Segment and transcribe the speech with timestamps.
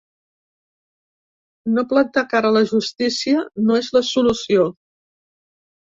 [1.75, 4.71] No plantar cara a la justícia no és la solució.